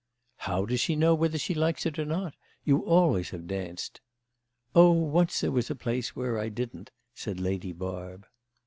[0.37, 2.33] "How does she know whether she likes it or not?
[2.63, 4.01] You always have danced."
[4.73, 8.25] "Oh, once there was a place where I didn't," said Lady Barb.